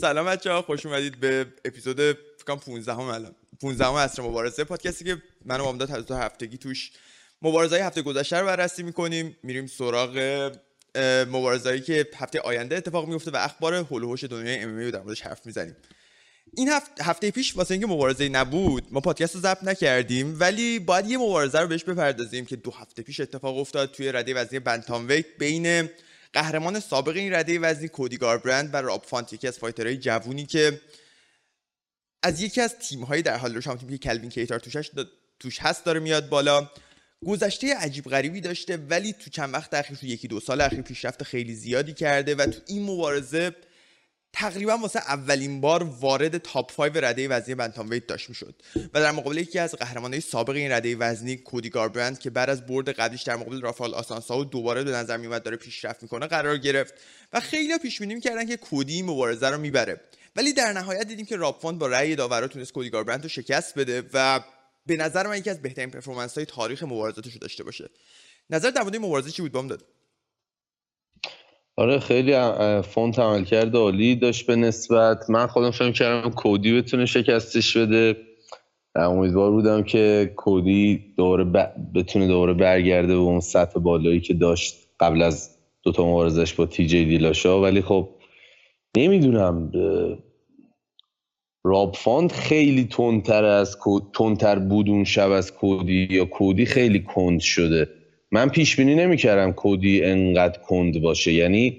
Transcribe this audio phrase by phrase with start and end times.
[0.00, 1.96] سلام بچه ها خوش اومدید به اپیزود
[2.38, 3.34] فکرم 15 هم الان.
[3.60, 6.90] 15 هم اصر مبارزه پادکستی که من و امداد دو هفتگی توش
[7.42, 9.36] مبارزه های هفته گذشته رو بررسی می‌کنیم.
[9.42, 10.18] میریم سراغ
[11.28, 15.46] مبارزهایی که هفته آینده اتفاق میفته و اخبار هول دنیای ام رو در موردش حرف
[15.46, 15.76] می‌زنیم.
[16.56, 21.06] این هفته, هفته پیش واسه اینکه مبارزه نبود ما پادکست رو ضبط نکردیم ولی باید
[21.06, 25.06] یه مبارزه رو بهش بپردازیم که دو هفته پیش اتفاق افتاد توی رده وزنی بنتام
[25.38, 25.88] بین
[26.32, 30.46] قهرمان سابق این رده وزنی کودی گاربرند و راب فانت یکی از fighter های جوونی
[30.46, 30.80] که
[32.22, 34.90] از یکی از تیم‌های در حال رشد تیمی که کلوین کیتار توش
[35.40, 36.70] توش هست داره میاد بالا.
[37.26, 41.22] گذشته عجیب غریبی داشته ولی تو چند وقت اخیر تو یکی دو سال اخیر پیشرفت
[41.22, 43.54] خیلی زیادی کرده و تو این مبارزه
[44.32, 48.62] تقریبا واسه اولین بار وارد top 5 رده وزنی bantamweight داشت می‌شد.
[48.94, 52.66] و در مقابل یکی از قهرمانهای سابق این رده وزنی کودی گاربرند که بعد از
[52.66, 56.94] برد قبلیش در مقابل رافال آسانساو دوباره به نظر میومد داره پیشرفت می‌کنه قرار گرفت
[57.32, 60.00] و خیلی پیش بینی می‌کردن که کودی مبارزه رو می‌بره.
[60.36, 63.78] ولی در نهایت دیدیم که راب فانت با رأی داورا تونست کودی گاربرند رو شکست
[63.78, 64.40] بده و
[64.86, 67.90] به نظر من یکی از بهترین performance های تاریخ مبارزاتش رو داشته باشه.
[68.50, 69.84] نظر در مورد مبارزه چی بود؟ بامداد.
[71.78, 72.34] آره خیلی
[72.82, 75.30] فانت عملکرد عالی داشت به نسبت.
[75.30, 78.16] من خودم فکر کردم کودی بتونه شکستش بده.
[78.94, 81.44] امیدوار بودم که کودی دوباره
[81.94, 86.86] بتونه دوباره برگرده به اون سطح بالایی که داشت قبل از دوتا مبارزش با تی
[86.86, 87.60] جی دیلاشا.
[87.60, 88.08] ولی خب
[88.96, 89.72] نمی‌دونم
[91.64, 93.76] راب فاند خیلی تندتر از
[94.14, 97.97] تندتر بود اون شب از کودی یا کودی خیلی کند شده.
[98.30, 101.32] من پیش بینی نمی‌کردم کودی انقدر کند باشه.
[101.32, 101.78] یعنی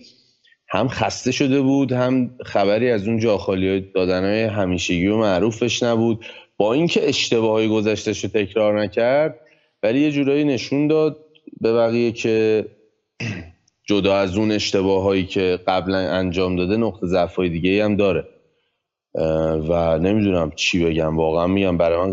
[0.69, 6.25] هم خسته شده بود هم خبری از اون جاخالی دادن های همیشگی و معروفش نبود.
[6.58, 9.39] با اینکه اشتباهی گذشتش رو تکرار نکرد
[9.83, 11.17] ولی یه جورایی نشون داد
[11.61, 12.66] به بقیه که
[13.88, 18.23] جدا از اون اشتباهایی که قبلا انجام داده نقطه ضعف دیگه هم داره.
[19.70, 21.17] و نمی‌دونم چی بگم.
[21.17, 22.11] واقعا میگم برای من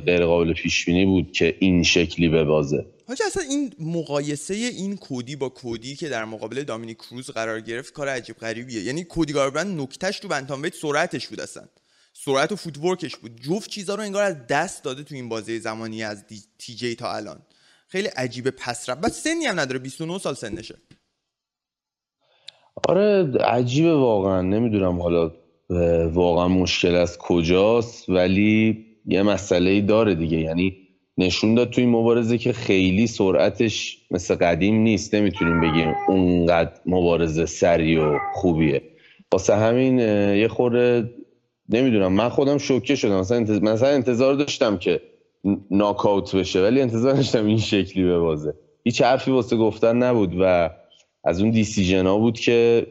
[0.00, 4.96] غیر قابل پیش بینی بود که این شکلی به بازه حاجی اصلا این مقایسه این
[4.96, 8.82] کودی با کودی که در مقابل دامینیک کروز قرار گرفت کار عجیب غریبیه.
[8.82, 11.64] یعنی کودی گاربرند نکتهش تو بنتام سرعتش بود اصلا.
[12.12, 13.40] سرعت و فوتورکش بود.
[13.40, 16.42] جفت چیزا رو انگار از دست داده تو این بازی زمانی از دی...
[16.58, 17.42] تی جی تا الان.
[17.88, 19.78] خیلی عجیبه پس رفت بس سنی هم نداره.
[19.78, 20.78] 29 سال سنشه.
[22.88, 24.42] آره عجیبه واقعا.
[24.42, 25.32] نمی‌دونم حالا
[26.08, 30.38] واقعا مشکل از کجاست ولی یه مسئله داره دیگه.
[30.38, 30.87] یعنی
[31.18, 35.14] نشون داد توی مبارزه که خیلی سرعتش مثل قدیم نیست.
[35.14, 38.82] نمی‌تونیم بگیم اونقدر مبارزه سری و خوبیه.
[39.32, 39.98] واسه همین
[40.38, 41.10] یه خورده
[41.68, 43.20] نمی‌دونم من خودم شوکه شدم.
[43.20, 45.00] مثلا, مثلا انتظار داشتم که
[45.70, 50.70] ناکاوت بشه ولی انتظار داشتم این شکلی به بازه هیچ حرفی واسه گفتن نبود و
[51.24, 52.86] از اون دیسیژن ها بود که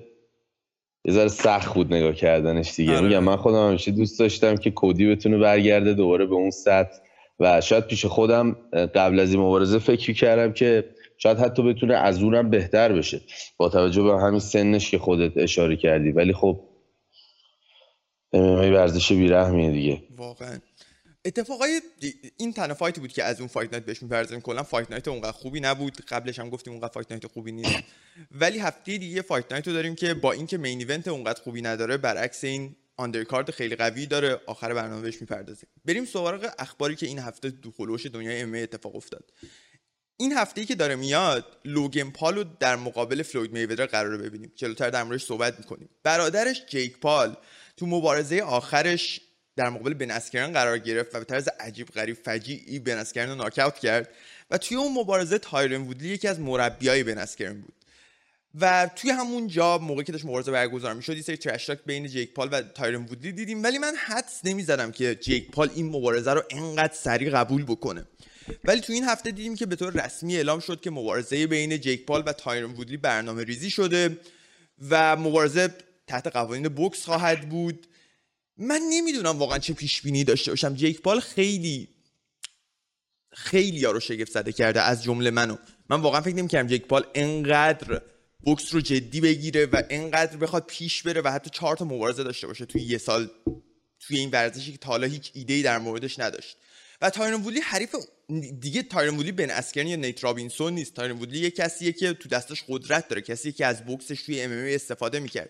[1.06, 2.98] یه ذره سخت بود نگاه کردنش دیگه.
[2.98, 3.08] آره.
[3.08, 6.98] میگم من خودم همیشه دوست داشتم که کودی بتونه برگرده دوباره به اون سطح.
[7.40, 12.24] و شاید پیش خودم قبل از این مبارزه فکر کردم که شاید حتی بتونه از
[12.24, 13.22] اونم بهتر بشه.
[13.58, 16.12] با توجه به همین سنش که خودت اشاره کردی.
[16.12, 16.60] ولی خب
[18.34, 20.04] ورزش بیرحمیه دیگه.
[20.18, 20.60] واقعا.
[21.26, 21.82] اتفاقا
[22.38, 24.42] این تنها fight ی بود که از اون Fight Night بهش می‌پردازیم.
[24.42, 25.94] کلا Fight Night اونقدر خوبی نبود.
[26.08, 27.84] قبلش هم گفتیم اونقدر Fight Night خوبی نیست.
[28.42, 31.98] ولی هفته دیگه Fight Night رو داریم که با اینکه main event اونقدر خوبی نداره
[31.98, 37.20] برعکس این undercard خیلی قوی داره آخر برنامه بهش می‌پردازیم بریم سراغ اخباری که این
[37.20, 39.34] هفته حول و حوش دنیای MMA اتفاق افتاد.
[40.18, 44.52] این هفته که داره میاد لوگان پالو در مقابل فلوید میودر قراره ببینیم.
[44.56, 45.90] جلوتر در موردش صحبت می‌کنیم.
[46.04, 47.38] برادرش جیک پال
[47.78, 49.22] تو مبارزه آخرش
[49.56, 53.36] در مقابل بن اسکرن قرار گرفت و به طرز عجیب غریب فجیعی بن اسکرن رو
[53.36, 54.10] ناکاوت کرد.
[54.52, 57.77] و توی اون مبارزه تایرن وودلی یکی از مربیای بن اسکرن بود.
[58.62, 62.50] و توی همون جا موقعی که داشت مبارزه برگزار می‌شد یه سری بین جیک پال
[62.52, 63.64] و تایرن وودلی دیدیم.
[63.64, 68.06] ولی من حدس نمی‌زدم که جیک پال این مبارزه رو انقدر سریع قبول بکنه.
[68.64, 72.06] ولی تو این هفته دیدیم که به طور رسمی اعلام شد که مبارزه بین جیک
[72.06, 74.18] پال و تایرن وودلی برنامه ریزی شده
[74.90, 75.76] و مبارزه
[76.08, 77.88] تحت قوانین بوکس خواهد بود.
[78.58, 80.74] من نمی‌دونم واقعا چه پیش بینی داشته باشم.
[80.74, 81.88] جیک پال خیلی
[83.32, 85.56] خیلیا رو شگفت زده کرده از جمله منو.
[85.90, 88.02] من واقعا فکر نمی‌کردم جیک پال انقدر
[88.40, 92.48] بوکس رو جدی بگیره و انقدر بخواد پیش بره و حتی چهار تا مبارزه داشته
[92.48, 93.30] باشه توی یه سال
[94.00, 96.58] توی این ورزشی که تا حالا هیچ ایده ای در موردش نداشت.
[97.02, 97.96] و تایرن وودلی حریف
[98.60, 100.94] دیگه تایرن وودلی بن اسکرن یا نیت رابینسون نیست.
[100.94, 104.52] تایرن وودلی یه کسیه که تو دستش قدرت داره کسی که از بوکسش توی MMA
[104.52, 105.50] استفاده می‌کرد.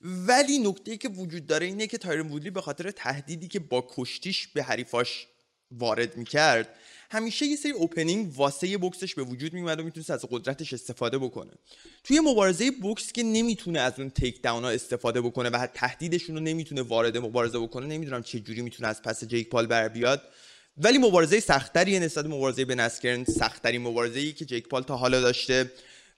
[0.00, 4.48] ولی نکته که وجود داره اینه که تایرن وودلی به خاطر تهدیدی که با کشتیش
[4.48, 5.26] به حریفاش
[5.70, 6.68] وارد می‌کرد
[7.10, 11.50] همیشه یه سری opening واسه بوکسش به وجود میومد و می‌تونست از قدرتش استفاده بکنه.
[12.04, 16.82] توی مبارزه بوکس که نمی‌تونه از اون takedown ها استفاده بکنه و تهدیدشون رو نمی‌تونه
[16.82, 20.22] وارد مبارزه بکنه نمی‌دونم چه جوری می‌تونه از پس جیک پال بر بیاد.
[20.76, 25.20] ولی مبارزه سختتری نسبت مبارزه بن اسکرن سختترین مبارزه ای که جیک پال تا حالا
[25.20, 25.72] داشته.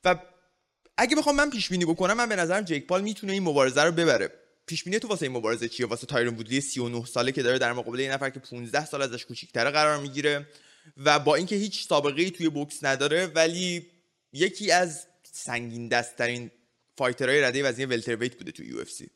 [0.04, 0.18] و
[0.96, 3.92] اگه بخوام من پیش بینی بکنم من به نظرم جیک پال می‌تونه این مبارزه رو
[3.92, 4.32] ببره.
[4.66, 7.72] پیش بینی تو واسه این مبارزه چیه؟ واسه تایرون وودلی 39 ساله که داره در
[7.72, 10.46] مقابل یه نفر که 15 سال ازش کوچیک‌تره قرار می‌گیره.
[10.96, 13.86] و با اینکه هیچ سابقه ای توی بوکس نداره ولی
[14.32, 16.50] یکی از سنگین دستترین
[16.98, 19.10] fighter های رده وزنی welterweight بوده توی UFC.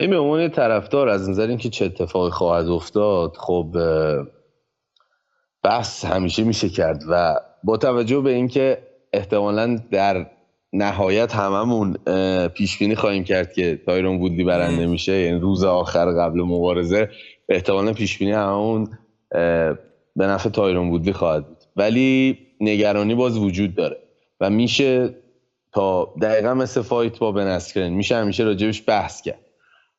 [0.00, 3.76] این به عنوان طرفدار از نظر اینکه چه اتفاقی خواهد افتاد خب
[5.62, 8.82] بحث همیشه میشه کرد و با توجه به اینکه
[9.12, 10.30] احتمالا در
[10.72, 11.96] نهایت هممون
[12.48, 17.10] پیش بینی خواهیم کرد که تایرون وودلی برنده میشه یعنی روز آخر قبل مبارزه
[17.48, 18.98] احتمالا پیش بینی هممون
[20.16, 21.58] به نفع تایرون وودلی خواهد بود.
[21.76, 23.96] ولی نگرانی باز وجود داره.
[24.40, 25.14] و میشه
[25.72, 29.44] تا دقیقا مثل فایت با بنسکرین میشه همیشه راجبش بحث کرد.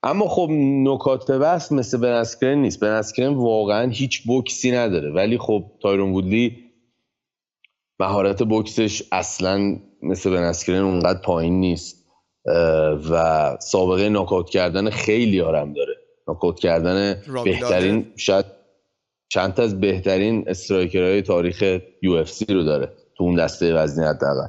[0.03, 0.47] اما خب
[0.83, 2.79] نکات بحث مثل بن اسکرن نیست.
[2.79, 5.11] بن اسکرن واقعا هیچ بوکسی نداره.
[5.11, 6.57] ولی خب تایرون وودلی
[7.99, 11.99] مهارت بوکسش اصلا مثل بن اسکرن اونقدر پایین نیست.
[13.11, 15.93] و سابقه ناکاوت کردن خیلیا رم داره.
[16.27, 18.45] ناکاوت کردن بهترین شاید
[19.29, 24.47] چند از بهترین striker های تاریخ UFC رو داره تو اون دسته وزنی حداقل.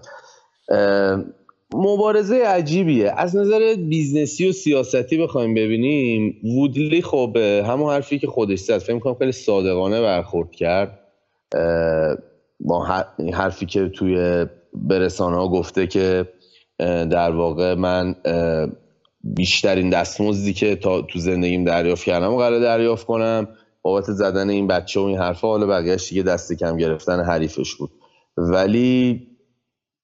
[1.74, 3.14] مبارزه عجیبیه.
[3.16, 8.78] از نظر business ی و سیاستی بخوایم ببینیم وودلی خب همون حرفی که خودش زد.
[8.78, 10.98] فکر کنم خیلی صادقانه برخورد کرد.
[12.60, 12.84] با
[13.32, 16.28] حرفی که توی رسانه ها گفته که
[17.10, 18.14] در واقع من
[19.24, 23.48] بیشترین دستمزدی که تا تو زندگیم دریافت کردم و قراره دریافت کنم.
[23.82, 27.90] بابت زدن این بچه و این حرفا حالا بقیهش دیگه دست کم گرفتن حریفش بود.
[28.36, 29.26] ولی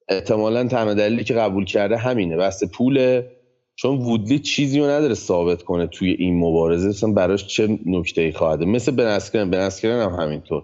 [0.09, 3.33] احتمالا تنها دلیلی که قبول کرده همینه بس پوله.
[3.79, 6.89] چون وودلی چیزی رو نداره ثابت کنه توی این مبارزه.
[6.89, 9.51] اصلا براش چه نکته ای خواهده مثل بنسکرن.
[9.51, 10.63] بنسکرن هم همینطور.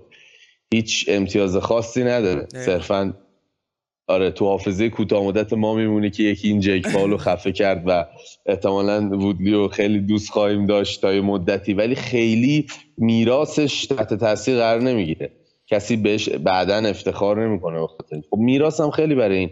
[0.74, 2.46] هیچ امتیاز خاصی نداره.
[2.54, 3.14] صرفا
[4.06, 8.06] آره تو حافظه کوتاه مدت ما میمونه که یکی این جیک پالو خفه کرد و
[8.46, 11.74] احتمالا وودلی رو خیلی دوست خواهیم داشت تا مدتی.
[11.74, 12.66] ولی خیلی
[12.98, 15.30] میراسش تحت تاثیر قرار نمی‌گیره.
[15.66, 17.86] کسی بهش بعدا افتخار نمی‌کنه
[18.30, 19.50] خب میراث هم خیلی برای این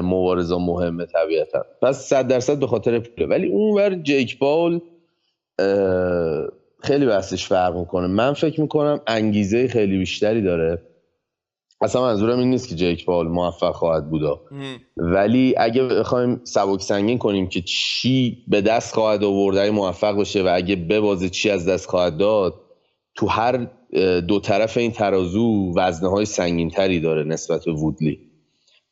[0.00, 1.64] مبارزه مهمه طبیعتا.
[1.82, 3.26] پس صد درصد به خاطر پوله.
[3.26, 4.80] ولی اونور جیک پال
[6.82, 8.06] خیلی بحثش فرق می‌کنه.
[8.06, 10.82] من فکر می‌کنم انگیزه خیلی بیشتری داره.
[11.80, 14.40] اصلا منظورم این نیست که جیک پال موفق خواهد بودا.
[14.96, 20.50] ولی اگه بخوایم سبک سنگین کنیم که چی به دست خواهد آورد موفق بشه و
[20.54, 22.54] اگه ببازه چی از دست خواهد داد
[23.14, 23.66] تو هر
[24.20, 28.18] دو طرف این ترازو وزنه های سنگین تری داره نسبت به وودلی.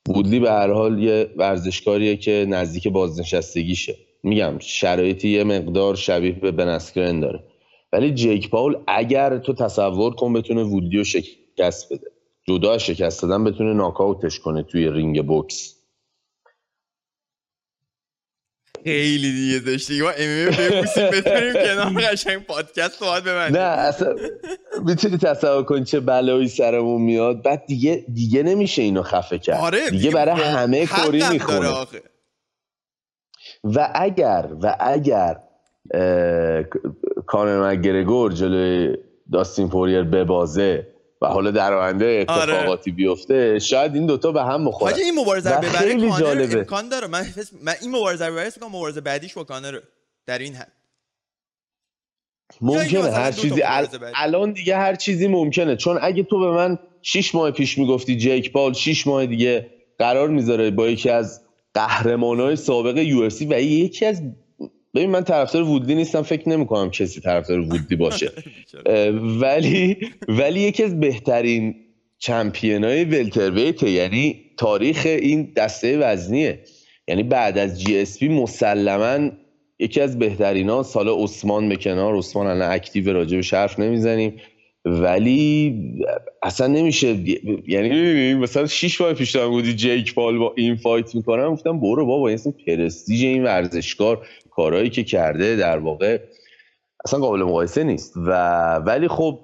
[0.09, 3.97] وودلی به هر حال یه ورزشکاریه که نزدیک بازنشستگیشه.
[4.23, 7.45] میگم شرایطی یه مقدار شبیه به بنسکرن داره.
[7.93, 12.14] ولی جیک پاول اگر تو تصور کن بتونه وودلی رو شکست بده.
[12.49, 15.75] جدا شکست دادن بتونه ناکاوتش کنه توی رینگ بوکس.
[18.85, 20.03] خیلی دیگه داشتی.
[20.03, 23.57] ما ام ببوسیم بتونیم کنار قشنگ پادکست باید ببندیم.
[23.57, 24.15] نه اصلا
[24.85, 29.61] می‌تونی تصور کنی چه بلایی سرمون میاد؟ بعد دیگه دیگه نمیشه اینو خفه کرد.
[29.61, 31.87] آره دیگه برای همه کوری می‌خونه.
[33.65, 35.41] و اگر و اگر
[37.27, 38.97] کانر مگرگور جلوی
[39.33, 40.94] داستین پوریر ببازه
[41.25, 42.55] و حالا در آینده آره.
[42.55, 42.97] اتفاقاتی آره.
[42.97, 44.93] بیفته شاید این دوتا به هم بخورن.
[44.93, 46.59] حاجی این مبارزه رو ببره خیلی جالبه.
[46.59, 47.07] امکان داره.
[47.07, 47.27] من,
[47.63, 49.79] من این مبارزه رو ببره مبارزه بعدیش با کانر
[50.27, 50.73] در این حد.
[52.61, 53.63] ممکنه هر چیزی
[54.15, 55.77] الان دیگه هر چیزی ممکنه.
[55.77, 60.29] چون اگه تو به من 6 ماه پیش می‌گفتی جیک پال 6 ماه دیگه قرار
[60.29, 61.41] می‌ذاره با یکی از
[61.75, 64.23] قهرمانای سابق یو و یکی از
[64.95, 68.31] ببین من طرفدار وودلی نیستم فکر نمی کنم کسی طرفدار وودلی باشه.
[69.43, 69.97] ولی
[70.29, 71.75] ولی یکی از بهترین
[72.19, 76.59] چمپیونای ولترویت یعنی تاریخ این دسته وزنیه.
[77.09, 79.31] یعنی بعد از GSP مسلما
[79.79, 82.17] یکی از بهترین ها حالا عثمان به کنار.
[82.17, 84.41] عثمان الان active ـه راجع بهش حرف نمی‌زنیم.
[84.85, 85.75] ولی
[86.43, 87.17] اصلا نمیشه.
[87.69, 92.29] یعنی مثلا 6 ماه پیش بودی جیک پال با این fight می‌کنم گفتم برو بابا
[92.29, 94.27] این پرستیژ این ورزشکار.
[94.57, 96.21] کارهایی که کرده در واقع
[97.05, 98.13] اصلا قابل مقایسه نیست.
[98.17, 98.31] و
[98.77, 99.41] ولی خب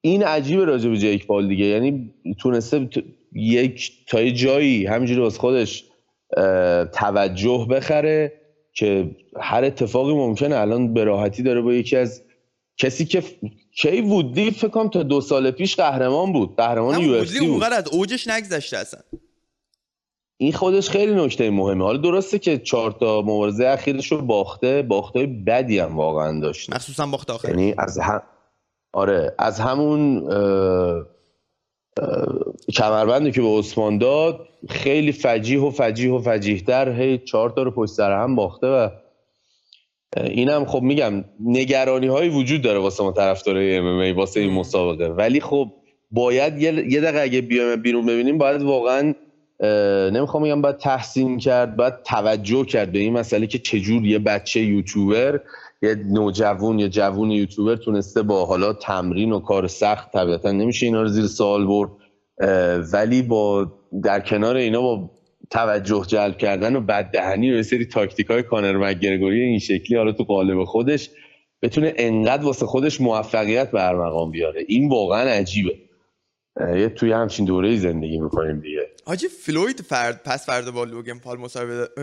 [0.00, 1.64] این عجیبه راجع به جیک پال دیگه.
[1.64, 2.88] یعنی تونسته
[3.32, 5.84] یک تا یه جایی همینجوری واسه خودش
[6.92, 8.32] توجه بخره
[8.72, 12.22] که هر اتفاقی ممکنه الان به راحتی داره با یکی از
[12.76, 13.22] کسی که
[13.76, 16.56] کی وودی فکر کنم تا دو سال پیش قهرمان بود.
[16.56, 17.62] قهرمان یو اف سی بود.
[17.62, 19.00] از اوجش نگذشته اصلا.
[20.36, 21.84] این خودش خیلی نکته مهمه.
[21.84, 27.06] حالا درسته که چهار تا مبارزه اخیرش رو باخته باخته بدی هم واقعا داشت مخصوصا
[27.06, 27.48] باخت آخر.
[27.48, 28.22] یعنی از هم...
[28.92, 30.28] آره از همون
[32.74, 37.70] کمربندی که به عثمان داد خیلی فجیح و فجیح و فجیحتر هی چهار تا رو
[37.70, 38.88] پشت سر هم باخته و
[40.16, 45.08] اینم خب میگم نگرانی های وجود داره واسه ما طرفدارای ام ای واسه این مسابقه.
[45.08, 45.72] ولی خب
[46.10, 49.14] باید یه دقیقه اگه بیایم بیرون ببینیم باید واقعا
[50.12, 54.60] نمی‌خوام بگم باید تحسین کرد باید توجه کرد به این مسئله که چجور یه بچه
[54.60, 55.40] یوتیوبر
[55.82, 61.02] یه نوجوون یا جوون یوتیوبر تونسته با حالا تمرین و کار سخت طبیعتا نمیشه اینا
[61.02, 61.90] رو زیر سوال برد.
[62.92, 65.10] ولی با در کنار اینا با
[65.50, 70.12] توجه جلب کردن و بددهنی و یه سری تاکتیک های کانر مگرگوری این شکلی حالا
[70.12, 71.10] تو قالب خودش
[71.62, 74.64] بتونه انقدر واسه خودش موفقیت به مقام بیاره.
[74.68, 75.78] این واقعا عجیبه.
[76.60, 78.90] یه توی همچین دوره زندگی می‌کنیم دیگه.
[79.04, 81.38] حاجی فلوید فرد پس فردا با لوگن پال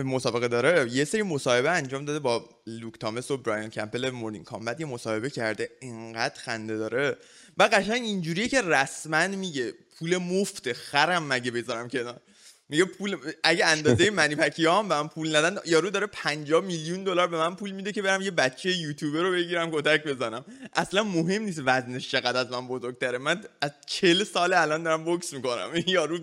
[0.04, 0.92] مسابقه داره.
[0.92, 4.80] یه سری مصاحبه انجام داده با لوک تامس و براین کمپل مورنینگ کامبت.
[4.80, 5.70] یه مصاحبه کرده.
[5.80, 7.16] اینقدر خنده داره.
[7.58, 9.72] و قشنگ اینجوریه که رسما میگه.
[9.98, 12.20] پول مفت خرم مگه بذارم کنار.
[12.72, 17.04] میگه پول اگه اندازه منی پکی هم به من پول ندن یارو داره 50 میلیون
[17.04, 20.44] دلار به من پول میده که برم یه بچه یوتیوبر رو بگیرم کتک بزنم.
[20.74, 23.18] اصلا مهم نیست وزنش چقدر از من بزرگتره.
[23.18, 25.70] من از 40 سال الان دارم بوکس می‌کنم.
[25.86, 26.18] یارو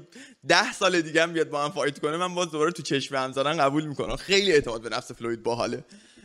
[0.47, 3.31] 10 سال دیگه هم بیاد با من fight کنه من باز دوباره تو چشم هم
[3.31, 4.15] زدن قبول می‌کنم.
[4.15, 5.83] خیلی اعتماد به نفس فلوید باحاله.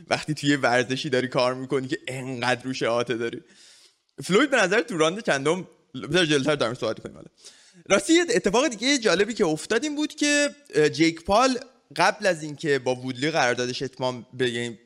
[0.09, 3.43] وقتی توی ورزشی داری کار می‌کنی که انقدر روش داری.
[4.25, 5.69] فلوید به نظر تو راند چندم
[6.11, 7.31] جلوتر دارم صحبت کنیم
[7.91, 10.51] راستی اتفاق دیگه جالبی که افتاد این بود که
[10.93, 11.59] جیک پال
[11.97, 14.79] قبل از اینکه با وودلی قراردادش اتمام به یعنی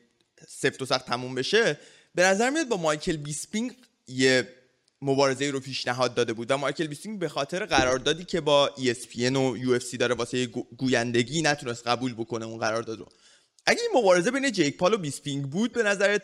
[0.47, 1.77] سفت و سخت تموم بشه
[2.15, 3.75] به نظر میاد با مایکل بیسپینگ
[4.07, 4.47] یه
[5.01, 9.57] مبارزه رو پیشنهاد داده بود و مایکل بیسپینگ به خاطر قراردادی که با ESPN و
[9.57, 10.45] UFC داره واسه
[10.77, 13.09] گویندگی نتونست قبول بکنه اون قرارداد رو.
[13.65, 16.23] اگه این مبارزه بین جیک پال و بیسپینگ بود به نظرت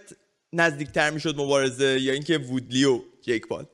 [0.54, 3.66] نزدیکتر می‌شد مبارزه یا اینکه وودلی و جیک پال؟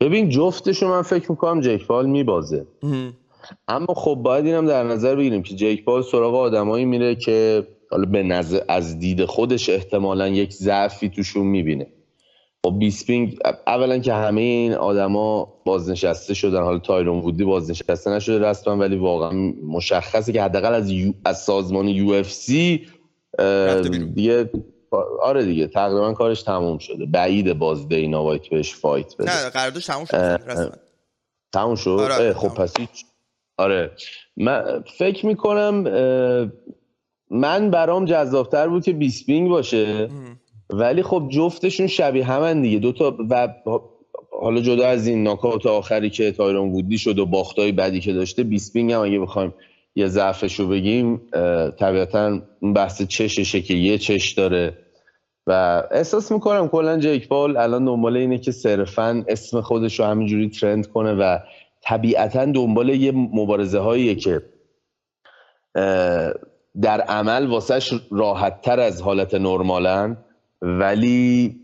[0.00, 2.66] ببین جفتشو من فکر می‌کنم جیک پال میبازه.
[3.68, 8.04] اما خب باید اینم در نظر بگیریم که جیک پال سراغ آدمایی میره که حالا
[8.04, 11.86] به نظر از دید خودش احتمالا یک ضعفی توشون می‌بینه.
[12.64, 18.76] خب بیسپینگ اولا که همه این آدما بازنشسته شدن حالا تایرون وودلی بازنشسته نشده رسما
[18.76, 19.32] ولی واقعا
[19.66, 20.92] مشخصه که حداقل از
[21.24, 22.86] از سازمان UFC
[24.14, 24.50] دیگه
[25.22, 27.06] آره دیگه تقریبا کارش تموم شده.
[27.06, 29.44] بعید باز دینا وایت بهش fight بده.
[29.44, 30.78] نه قراردادش تموم شد.
[31.52, 33.04] تموم شد؟ آره خب پس هیچ
[33.58, 33.90] آره.
[34.36, 35.74] من فکر می‌کنم
[37.30, 40.08] من برام جذابتر بود که بیسپینگ باشه.
[40.70, 42.78] ولی خب جفتشون شبیه همن دیگه.
[42.78, 43.48] دوتا و
[44.40, 48.42] حالا جدا از این ناکات آخری که تایرون وودی شد و باختای بدی که داشته
[48.42, 49.54] بیسپینگ هم اگه بخوایم
[49.96, 51.20] یه ضعفش رو بگیم
[51.78, 52.40] طبیعتا
[52.74, 54.78] بحث چششه که یه چش داره.
[55.46, 60.48] و احساس می‌کنم کلا جیک پال الان دنبال اینه که صرفا اسم خودش رو همینجوری
[60.48, 61.38] ترند کنه و
[61.82, 64.42] طبیعتا دنبال یه مبارزه هاییه که
[66.82, 70.16] در عمل واسهش راحت تر از حالت نرمالن
[70.62, 71.56] ولی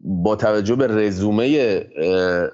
[0.00, 1.80] با توجه به رزومه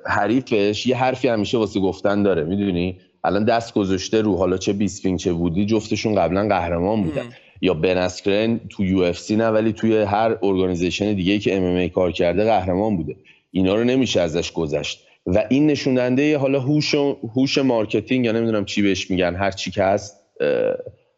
[0.06, 5.18] حریفش یه حرفی همیشه واسه گفتن داره می‌دونی؟ الان دست گذاشته رو حالا چه بیسپینگ
[5.18, 7.28] چه وودلی جفتشون قبلا قهرمان بودن.
[7.62, 12.44] یا بن اسکرن تو UFC نه ولی توی هر organization دیگه که MMA کار کرده
[12.44, 13.16] قهرمان بوده.
[13.50, 15.06] اینا رو نمیشه ازش گذشت.
[15.26, 16.94] و این نشون دهنده حالا هوش
[17.36, 20.16] هوش marketing یا نمی‌دونم چی بهش میگن هر چی که هست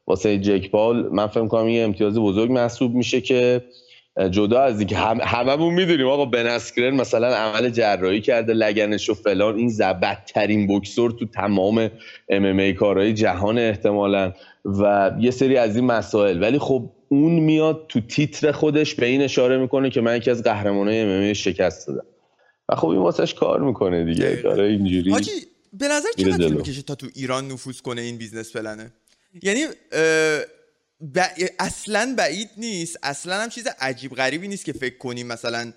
[0.06, 3.64] واسه جیک پال من فکر کنم یه امتیاز بزرگ محسوب میشه که
[4.30, 9.14] جدا از اینکه هم هممون می‌دونیم آقا بن اسکرن مثلا عمل جراحی کرده لگنش و
[9.14, 9.56] فلان.
[9.56, 11.90] بدترین بوکسور تو تمام
[12.28, 14.32] MMA کارهای جهان احتمالا.
[14.64, 16.42] و یه سری از این مسائل.
[16.42, 20.42] ولی خب اون میاد تو تیتر خودش به این اشاره می‌کنه که من یکی از
[20.42, 22.06] قهرمانای MMA شکست دادم.
[22.68, 24.40] و خب این واسش کار می‌کنه دیگه.
[24.42, 25.30] داره اینجوری حاجی
[25.72, 28.92] به نظر چقدر می‌کشه تا تو ایران نفوذ کنه این business plan ه؟
[29.42, 29.60] یعنی
[31.58, 32.98] اصلا بعید نیست.
[33.02, 35.72] اصلا هم چیز عجیب غریبی نیست که فکر کنیم مثلا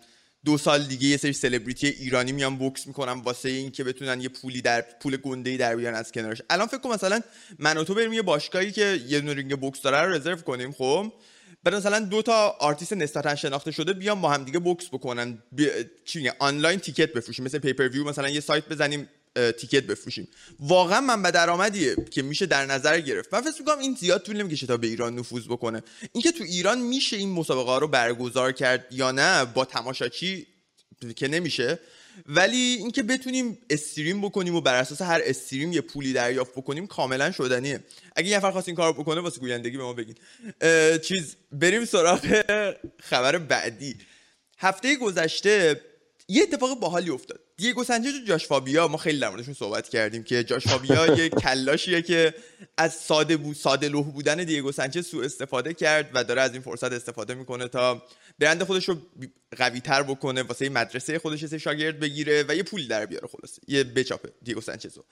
[0.46, 4.30] دو سال دیگه یه سری سلبریتی ایرانی میان بوکس می‌کنن واسه این که بتونن یه
[4.30, 6.42] پولی در پول گنده در بیان از کنارش.
[6.50, 7.22] الان فکر کن مثلا
[7.60, 10.72] من و تو بریم یه باشگاهی که یه دونه رینگ بوکس داره رو رزرو کنیم
[10.72, 11.14] خب؟
[11.64, 15.44] بعد مثلا دو تا آرتیست نسبتا شناخته شده بیان با هم دیگه بوکس بکنن.
[15.52, 15.70] بی...
[16.06, 17.46] چی آنلاین تیکت بفروشیم.
[17.46, 19.10] مثل پیپر ویو مثلا یه سایت بزنیم.
[19.36, 20.28] تیکت بفروشیم.
[20.60, 23.34] واقعا منبع درآمدیه که میشه در نظر گرفت.
[23.34, 25.82] من فکر می‌کنم این زیاد طول نمی‌کشه تا به ایران نفوذ بکنه.
[26.12, 30.48] اینکه تو ایران میشه این مسابقه ها رو برگزار کرد یا نه با تماشاچی
[31.16, 31.80] که نمیشه.
[32.26, 37.32] ولی اینکه بتونیم استریم بکنیم و بر اساس هر استریم یه پولی دریافت بکنیم کاملا
[37.32, 37.84] شدنیه.
[38.16, 40.16] اگه یه نفر خواست این کارو بکنه واسه گویندگی به ما بگین.
[41.00, 42.42] چیز بریم سراغ
[43.00, 43.96] خبر بعدی.
[44.58, 45.82] هفته گذشته
[46.28, 47.40] یه اتفاق باحالی افتاد.
[47.58, 51.30] دیگو سانچز و جاش فابیا ما خیلی در موردشون صحبت کردیم که جاش فابیا یه
[51.30, 52.34] کلاشیه که
[52.78, 56.62] از ساده بود ساده لوح بودن دیگو سانچز سو استفاده کرد و داره از این
[56.62, 58.04] فرصت استفاده می‌کنه تا
[58.40, 58.98] برند خودش رو
[59.58, 63.60] قوی تر بکنه واسه مدرسه خودش یه شاگرد بگیره و یه پول در بیاره خلاص
[63.68, 65.04] یه بچاپه دیگو سانچزو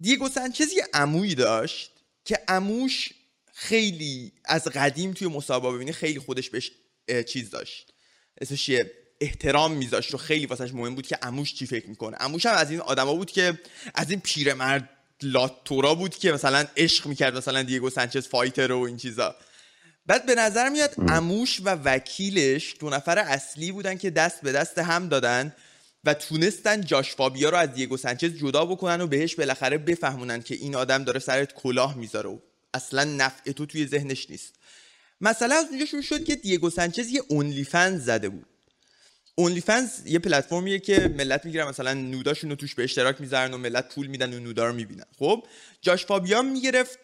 [0.00, 1.90] دیگو سانچز یه عمویی داشت
[2.24, 3.08] که عموش
[3.54, 6.72] خیلی از قدیم توی مسابقه ببینی خیلی خودش بهش
[7.26, 7.92] چیز داشت.
[8.40, 8.70] اسمش
[9.20, 12.16] احترام میذاشت و خیلی واسش مهم بود که اموش چی فکر می‌کنه.
[12.20, 13.58] اموش هم از این آدما بود که
[13.94, 14.88] از این پیرمرد
[15.22, 19.36] لاتورا بود که مثلا عشق می‌کرد مثلا دیگو سانچز فایتر و این چیزا.
[20.06, 24.78] بعد به نظر میاد اموش و وکیلش دو نفر اصلی بودن که دست به دست
[24.78, 25.54] هم دادن
[26.04, 30.54] و تونستن جاش فابیا رو از دیگو سانچز جدا بکنن و بهش بالاخره بفهمونن که
[30.54, 32.38] این آدم داره سرت کلاه می‌ذاره و
[32.74, 34.54] اصلا نفع تو توی ذهنش نیست.
[35.20, 38.46] مثلا از اونجا شروع شد که دیگو سانچز یه اونلی فن زده بود.
[39.40, 43.58] اونلی فنز یه پلتفرمیه که ملت می‌گیرن مثلا نوداشون رو توش به اشتراک می‌ذارن و
[43.58, 45.04] ملت پول میدن و نودا رو می‌بینن.
[45.18, 45.44] خب؟
[45.82, 46.98] جاش فابیان می‌گرفت.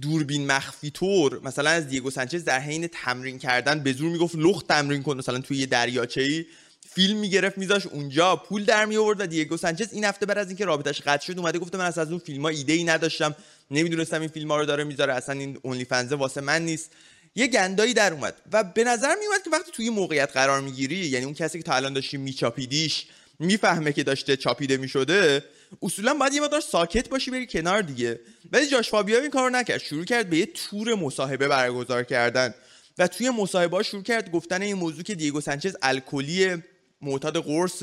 [0.00, 4.68] دوربین مخفی طور مثلا از دیگو سانچز در حین تمرین کردن به زور می‌گفت لخت
[4.68, 6.46] تمرین کن مثلا توی یه دریاچه ای
[6.90, 10.48] فیلم می‌گرفت میذاش اونجا پول در می آورد و دیگو سانچز این هفته بعد از
[10.48, 13.36] اینکه رابطش قطع شد اومده گفته من از, از اون فیلم ها ایده ای نداشتم.
[13.70, 16.90] نمی‌دونستم این فیلم ها رو داره می‌ذاره اصلا این اونلی فنزه واسه من نیست.
[17.38, 18.34] یه گندایی در اومد.
[18.52, 21.74] و به نظر میومد که وقتی توی موقعیت قرار می‌گیری یعنی اون کسی که تا
[21.74, 23.06] الان داشتی میچاپیدیش
[23.38, 25.44] می‌فهمه که داشته چاپیده می‌شده
[25.82, 28.20] اصولا باید یه مقدار ساکت باشی بری کنار دیگه.
[28.52, 29.78] ولی جاش فابیا این کارو نکرد.
[29.78, 32.54] شروع کرد به یه تور مصاحبه برگزار کردن.
[32.98, 36.62] و توی مصاحبه شروع کرد گفتن این موضوع که دیگو سانچز الکلی
[37.02, 37.82] معتاد قرص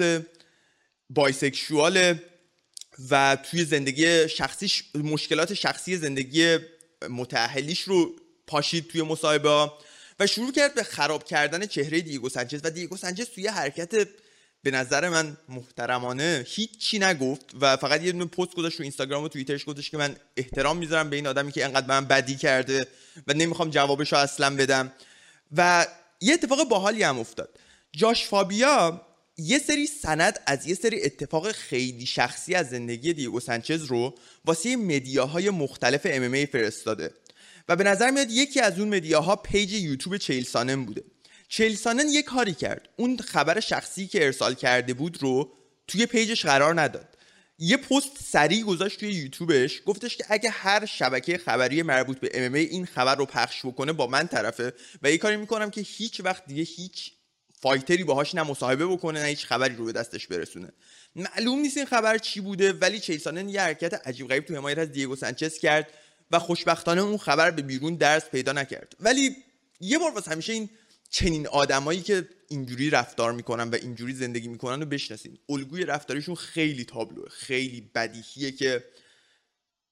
[1.10, 2.16] بایسکشوال
[3.12, 6.58] و توی زندگی شخصیش مشکلات شخصی زندگی
[7.10, 8.16] متأهلیش رو
[8.48, 9.70] پاشید توی مصاحبه
[10.20, 14.08] و شروع کرد به خراب کردن چهره دیگو سانچز و دیگو سانچز توی حرکت
[14.64, 19.28] به نظر من محترمانه هیچی نگفت و فقط یه دونه پست گذاشت رو اینستاگرام و
[19.28, 22.88] توییترش گفتش که من احترام می‌ذارم به این آدمی که انقدر من بدی کرده
[23.28, 24.92] و نمی‌خوام جوابش رو اصلا بدم.
[25.58, 25.88] و
[26.22, 27.50] یه اتفاق باحالی هم افتاد.
[27.92, 29.02] جاش فابیا
[29.38, 34.76] یه سری سند از یه سری اتفاق خیلی شخصی از زندگی دیگو سانچز رو واسه
[34.76, 37.14] media های مختلف MMA فرستاده.
[37.70, 41.04] و به نظر میاد یکی از اون media ها page یوتیوب چیل سانن بوده.
[41.48, 42.90] چیل سانن یه کاری کرد.
[42.96, 45.52] اون خبر شخصی که ارسال کرده بود رو
[45.88, 47.16] توی page ش قرار نداد.
[47.60, 52.54] یه پست سریع گذاشت توی یوتیوبش گفتش که اگه هر شبکه خبری مربوط به MMA
[52.54, 56.46] این خبر رو پخش بکنه با من طرفه و یه کاری می‌کنم که هیچ وقت
[56.46, 57.12] دیگه هیچ
[57.62, 60.72] فایتری باهاش نه مصاحبه بکنه نه هیچ خبری رو به دستش برسونه.
[61.16, 64.92] معلوم نیست این خبر چی بوده ولی چیلسانن یه حرکت عجیب غریب تو حمایت از
[64.92, 65.88] دیگو سانچز کرد.
[66.32, 68.96] و خوشبختانه اون خبر به بیرون درس پیدا نکرد.
[69.00, 69.36] ولی
[69.80, 70.70] یه بار واسه همیشه این
[71.10, 75.38] چنین آدمایی که اینجوری رفتار می‌کنن و اینجوری زندگی می‌کنن رو بشناسین.
[75.50, 78.84] الگوی رفتاریشون خیلی تابلوه خیلی بدیهیه که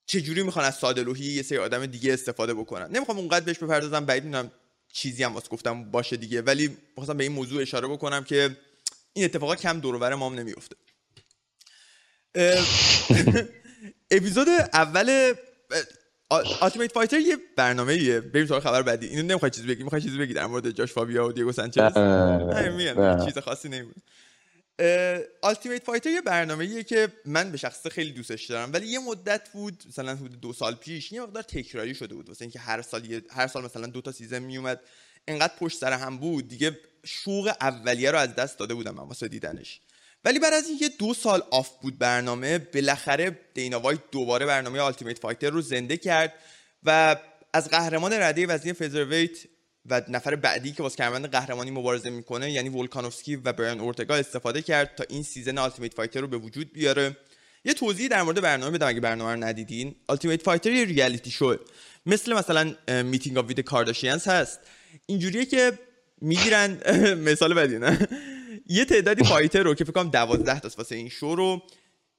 [0.06, 2.92] چجوری می‌خوان از ساده یه سری آدم دیگه استفاده بکنن.
[2.92, 4.52] نمی‌خوام اونقدر بهش بپردازم بعید می‌دونم
[4.94, 6.42] چیزی هم واسه گفتن باشه دیگه.
[6.42, 8.58] ولی می‌خواستم به این موضوع اشاره بکنم که
[9.14, 10.76] این اتفاقا کم دور MMA نمیفته
[14.12, 15.34] اپیزود اول
[16.62, 19.08] Ultimate Fighter یه برنامه ایه بریم سراغ خبر بعدی.
[19.08, 21.98] اینو نمی‌خوای چیزی بگی می‌خوای چیزی بگی در مورد جاش فابیا و دیگو سانچز.
[21.98, 23.96] نه چیز خاصی نمیمونه
[25.44, 29.50] Ultimate Fighter یه برنامه ایه که من به شخصه خیلی دوستش دارم ولی یه مدت
[29.54, 32.30] بود مثلا حدود دو سال پیش یه مقدار تکراری شده بود.
[32.30, 34.80] واسه اینکه هر سال هر سال مثلا دو تا season میومد
[35.28, 36.48] انقدر پشت سر هم بود.
[36.48, 39.82] دیگه شوق اولیه رو از دست داده بودم من واسه دیدنش.
[40.26, 45.20] ولی بعد از اینکه دو سال off بود برنامه بالاخره دینا وایت دوباره برنامه Ultimate
[45.20, 46.34] Fighter رو زنده کرد
[46.84, 47.16] و
[47.54, 49.38] از قهرمان رده وزنی featherweight
[49.86, 54.62] و نفر بعدی که واسه کمربند قهرمانی مبارزه می‌کنه یعنی ولکانوفسکی و برایان اورتگا استفاده
[54.62, 57.18] کرد تا این season Ultimate Fighter رو به وجود بیاره.
[57.66, 59.96] یه توضیح در مورد برنامه بدم اگه برنامه رو ندیدین.
[60.08, 61.58] Ultimate Fighter یه reality show
[62.06, 64.60] مثل مثلا Keeping Up with the Kardashians هست.
[65.06, 65.80] اینجوریه که
[66.22, 66.78] می‌گیرن
[67.28, 68.08] مثال بدی نه
[68.68, 71.62] یه تعدادی fighter رو که فکر کنم 12 تا واسه این شو رو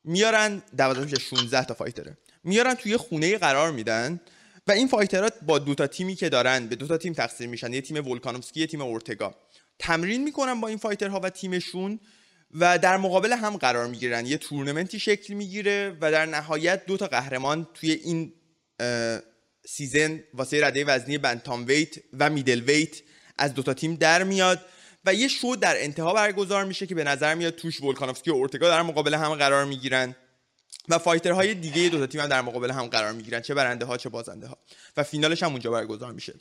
[0.04, 2.18] میارن 12 میشه 16 تا fighter ه.
[2.44, 4.20] میارن توی خونه قرار میدن
[4.66, 7.50] و این fighter ا با دو تا تیمی که دارن به دو تا تیم تقسیم
[7.50, 7.72] میشن.
[7.72, 9.34] یه تیم ولکانوفسکی یه تیم اورتگا.
[9.78, 12.00] تمرین می‌کنن با این fighter ها و تیمشون
[12.50, 14.26] و در مقابل هم قرار می‌گیرن.
[14.26, 18.32] یه تورنمنتی شکل می‌گیره و در نهایت دو تا قهرمان توی این
[19.66, 22.96] season واسه رده وزنی bantamweight و middleweight
[23.38, 24.60] از دوتا تیم در میاد.
[25.06, 28.68] و یه شو در انتها برگزار میشه که به نظر میاد توش ولکانوفسکی و اورتگا
[28.68, 30.16] در مقابل هم قرار می‌گیرن
[30.88, 33.84] و fighter های دیگه دو تا تیم هم در مقابل هم قرار می‌گیرن چه برنده
[33.84, 34.58] ها چه بازنده ها
[34.96, 36.34] و فینالش هم اونجا برگزار میشه.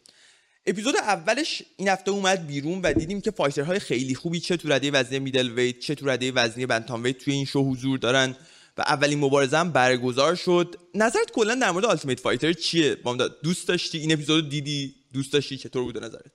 [0.66, 4.72] اپیزود اولش این هفته اومد بیرون و دیدیم که fighter های خیلی خوبی چه تو
[4.72, 8.36] رده وزنی middleweight چه تو رده وزنی bantamweight توی این شو حضور دارن
[8.78, 10.76] و اولین مبارزه هم برگزار شد.
[10.96, 12.98] نظرت کلا در مورد التیمیت فایتر چیه؟
[13.44, 16.32] دوست داشتی؟ این اپیزود دیدی؟ دوست داشتی؟ چطور بوده نظرت؟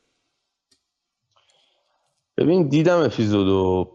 [2.38, 3.90] ببین دیدم اپیزودو.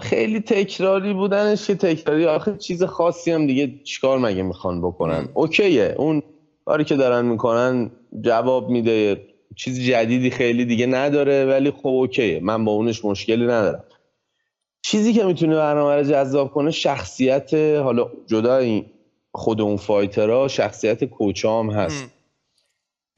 [0.00, 2.26] خیلی تکراری بودنش که تکراری.
[2.26, 5.94] آخه چیز خاصی هم دیگه چیکار مگه می‌خوان بکنن؟ اوکیه.
[5.98, 6.22] اون
[6.64, 9.26] کاری که دارن می‌کنن جواب میده.
[9.56, 12.40] چیز جدیدی خیلی دیگه نداره ولی خب اوکیه.
[12.42, 13.84] من با اونش مشکلی ندارم.
[14.82, 18.86] چیزی که می‌تونه برنامه رو جذاب کنه شخصیت حالا جدا این
[19.32, 22.04] خود اون فایترها شخصیت کوچام هست.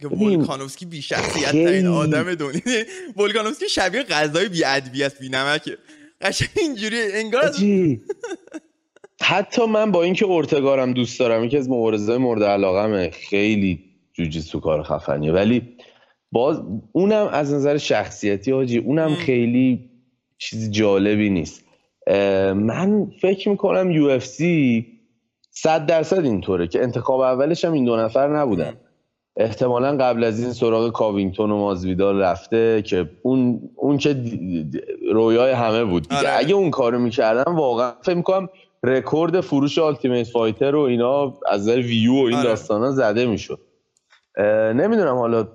[0.03, 2.61] ولکانوفسکی بی شخصیت ترین آدم دنیا.
[3.16, 5.79] ولکانوفسکی شبیه غذای بی ادبی است بی نمکه.
[6.20, 7.51] قشنگ اینجوری انگار
[9.22, 13.11] حتی من با اینکه اورتگارم دوست دارم یکی از مبارزهای مورد علاقمه.
[13.11, 15.33] خیلی جوجیتسو کار خفنیه.
[15.33, 15.77] ولی
[16.33, 19.90] باز اونم از نظر شخصیتی حاجی اونم خیلی
[20.38, 21.64] چیز جالبی نیست.
[22.55, 24.87] من فکر می‌کنم یو اف سی
[25.55, 28.77] صد درصد اینطوره که انتخاب اولش هم این دو نفر نبودن.
[29.37, 34.17] احتمالا قبل از این سراغ کاوینگتون و مازویدال رفته که اون اون که
[35.12, 36.17] رویای همه بود دیگه.
[36.17, 36.38] آره.
[36.38, 38.49] اگه اون کارو می‌کردن واقعا فکر می‌کنم
[38.83, 42.49] رکورد فروش Ultimate Fighter و اینا از نظر ویو و این آره.
[42.49, 43.59] داستانا زده می‌شد.
[44.75, 45.49] نمی‌دونم حالا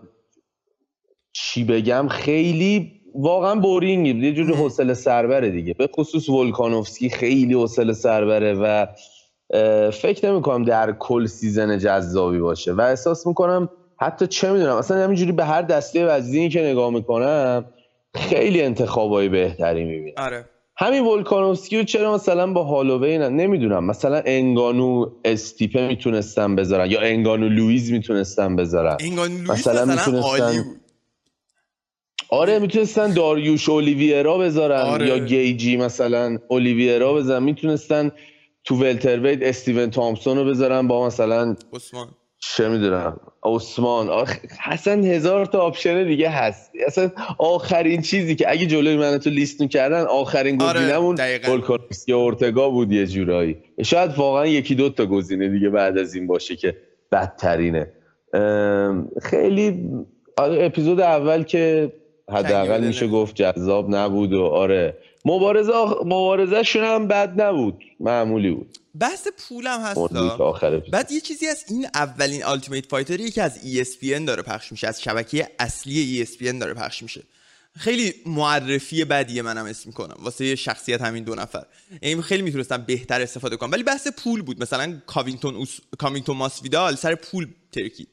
[1.34, 2.08] چی بگم.
[2.08, 5.74] خیلی واقعا boring یه جوری حوصله سربره دیگه.
[5.74, 8.88] به خصوص ولکانوفسکی خیلی حوصله سربره و
[9.94, 15.04] فکر نمی کنم در کل season جذابی باشه و احساس می‌کنم حتی چه می‌دونم اصلا
[15.04, 17.66] همینجوری به هر دسته وزنی که نگاه می‌کنم
[18.16, 20.46] خیلی انتخابای بهتری می‌بینم آره.
[20.78, 27.50] همین ولکانوفسکی رو چرا مثلا با هالووی نمی‌دونم مثلا انگانو استیپه می‌تونستن بذارن یا انگانو
[27.50, 30.64] لویز می‌تونستن بذارن انگانو لویز مثلا, می‌تونستن
[32.30, 35.08] آره می‌تونستن داریوش اولیویرا بذارن آره.
[35.08, 38.12] یا گیجی مثلا اولیویرا بذارن می‌تونستن
[38.68, 42.08] تو welterweight استیون تامسون رو بذارن با مثلا عثمان.
[42.40, 44.26] چه می‌دونم عثمان.
[44.62, 46.72] اصن هزار تا option دیگه هست.
[46.88, 51.18] اصلا آخرین چیزی که اگه جلوی من تو لیست می‌کردن آخرین آره، گزینمون
[52.08, 53.58] یا اورتگا بود یه جورایی.
[53.86, 56.78] شاید واقعا یکی دو تا گزینه دیگه بعد از این باشه که
[57.12, 57.92] بدترینه.
[59.22, 59.90] خیلی
[60.38, 61.94] آره، اپیزود اول که
[62.30, 64.98] حداقل میشه گفت جذاب نبود و آره.
[65.28, 65.74] مبارزه
[66.06, 67.84] مبارزه شون هم بد نبود.
[68.00, 68.78] معمولی بود.
[69.00, 70.14] بحث پولم هست
[70.92, 75.02] بعد یه چیزی از این اولین التیمیت فایتر یکی از ESPN داره پخش میشه از
[75.02, 77.24] شبکه اصلی ESPN داره پخش میشه.
[77.78, 81.66] خیلی معرفی بدیه منم اسم کنم واسه شخصیت همین دو نفر.
[82.02, 83.72] این خیلی می‌تونستم بهتر استفاده کنم.
[83.72, 84.62] ولی بحث پول بود.
[84.62, 85.80] مثلا کاوینگتون اوس...
[85.98, 88.08] کاوینگتون ماسویدال سر پول ترکید.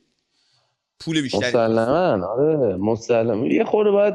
[1.00, 1.48] پول بیشتری.
[1.48, 2.27] مسلما.
[2.27, 3.46] آره مسلما.
[3.46, 4.14] یه خورده باید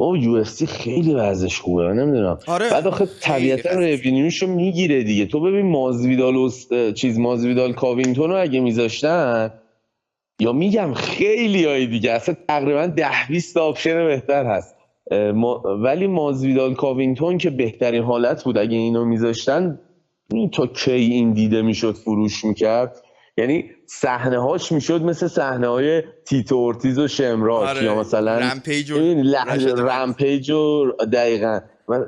[0.00, 2.38] او UFC خیلی وضعش خوبه نمی‌دونم.
[2.46, 2.70] آره.
[2.70, 5.26] بعد آخه طبیعتا revenue شو می‌گیره دیگه.
[5.26, 6.50] تو ببین مازویدال و
[6.92, 9.50] چیز مازویدال کاوینتون رو اگه میذاشتن
[10.40, 14.74] یا میگم خیلی های دیگه اصلا تقریبا ده 20 option بهتر هست.
[15.82, 19.80] ولی مازویدال کاوینتون که بهترین حالت بود اگه اینو میذاشتن
[20.52, 23.02] تا کی این دیده می‌شد فروش می‌کرد؟
[23.38, 27.84] یعنی صحنه هاش می‌شد مثل صحنه های تیتو اورتیز و شمراک آره.
[27.84, 31.60] یا مثلا رمپیج و لحظه رمپیج و دقیقا.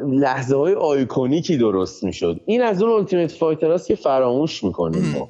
[0.06, 2.40] لحظه های iconic ی درست می‌شد.
[2.46, 5.28] این از اون Ultimate Fighter که فراموش می‌کنیم ما.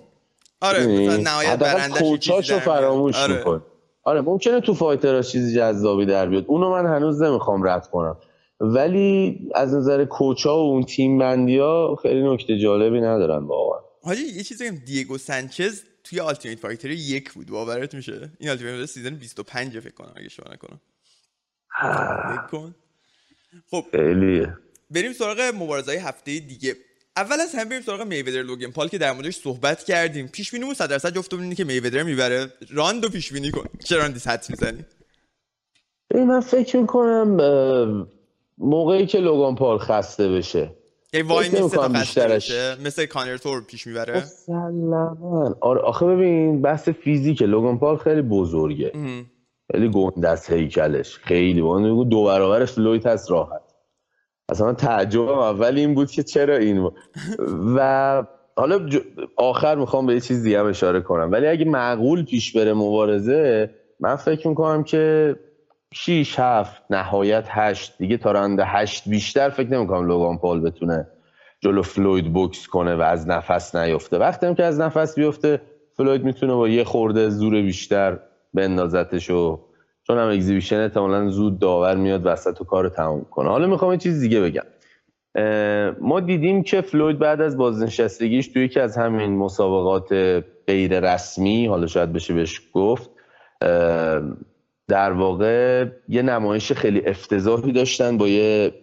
[0.60, 3.36] آره مثلا نهایت برنده‌ش رو فراموش آره.
[3.36, 3.62] میکن
[4.04, 6.44] آره ممکنه تو Fighter چیزی جذابی در بیاد.
[6.46, 8.16] اونو من هنوز نمی‌خوام رد کنم.
[8.60, 13.80] ولی از نظر coach ا و اون تیم بندی ها خیلی نکته جالبی ندارن واقعا.
[14.02, 14.78] حاجی یه چیزی بگم.
[14.86, 17.46] دیگو سانچز توی Ultimate Fighter یک بود.
[17.46, 20.80] باورت میشه؟ این Ultimate season 25 فکر کنم اگه اشتباه نکنم.
[22.50, 22.74] کن.
[23.70, 24.56] خب خیلیه
[24.90, 26.76] بریم سراغ مبارزه هفته دیگه.
[27.16, 30.28] اول از همه بریم سراغ میودر لوگن پال که در موردش صحبت کردیم.
[30.28, 32.52] پیش بینیمون 100 درصد جفتمون که میودر می‌بره.
[32.70, 33.64] راندو پیش بینی کن.
[33.84, 34.84] چه راندی حدس می‌زنی؟
[36.14, 38.06] من فکر می‌کنم
[38.58, 40.74] موقعی که لوگان پال خسته بشه.
[41.12, 42.52] یعنی وای میسته بیشترش.
[42.84, 44.16] مثل کانر تور پیش می‌بره.
[44.16, 45.56] مسلما.
[45.60, 48.92] آره آخه ببین بحث فیزیک لوگان پال خیلی بزرگه.
[49.72, 51.18] خیلی گنده است هیکلش.
[51.18, 51.62] خیلی.
[51.62, 53.62] با دو برابر فلوید هست راحت.
[54.48, 55.38] اصلا تعجبم.
[55.38, 56.90] اول این بود که چرا این
[57.76, 58.22] و
[58.56, 58.88] حالا
[59.36, 61.32] آخر می‌خوام به یه چیز دیگه اشاره کنم.
[61.32, 63.70] ولی اگه معقول پیش بره مبارزه
[64.00, 65.36] من فکر می‌کنم که
[65.94, 71.06] 6 7 نهایت 8 دیگه تا رنده 8 بیشتر فکر نمی‌کنم لوگان پال بتونه
[71.60, 74.18] جلو فلوید بوکس کنه و از نفس نیفته.
[74.18, 75.60] وقتی هم که از نفس بیفته
[75.96, 78.18] فلوید می‌تونه با یه خورده زور بیشتر
[78.54, 79.60] بندازتش و
[80.06, 83.48] چون هم اگزیبیشن احتمالا زود داور میاد وسط و کار تموم کنه.
[83.48, 84.62] حالا می‌خوام یه چیز دیگه بگم.
[86.00, 90.12] ما دیدیم که فلوید بعد از بازنشستگیش توی یکی از همین مسابقات
[90.66, 93.10] غیر رسمی حالا شاید بشه بهش گفت
[94.90, 98.74] در واقع یه نمایش خیلی افتضاحی داشتن با یه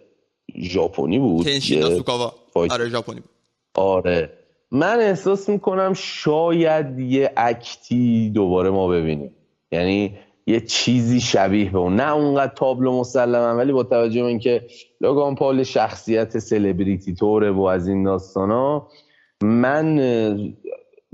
[0.56, 1.46] ژاپنی بود
[2.54, 3.30] آره ژاپنی بود.
[3.74, 4.32] آره.
[4.70, 9.30] من احساس می‌کنم شاید یه اکتی دوباره ما ببینیم.
[9.72, 11.96] یعنی یه چیزی شبیه به اون.
[11.96, 14.66] نه اونقدر تابلو مسلما ولی با توجه به اینکه
[15.00, 18.88] لوگان پال شخصیت سلبریتی توره و از این داستانا
[19.42, 19.98] من